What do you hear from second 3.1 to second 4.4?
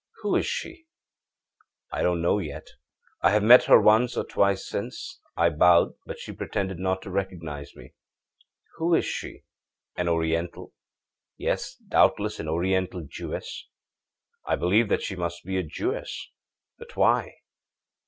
I have met her once or